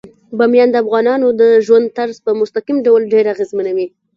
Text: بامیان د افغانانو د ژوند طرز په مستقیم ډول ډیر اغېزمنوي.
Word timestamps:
بامیان 0.37 0.69
د 0.71 0.75
افغانانو 0.83 1.27
د 1.41 1.43
ژوند 1.65 1.87
طرز 1.97 2.17
په 2.25 2.31
مستقیم 2.41 2.77
ډول 2.87 3.01
ډیر 3.13 3.25
اغېزمنوي. 3.33 3.87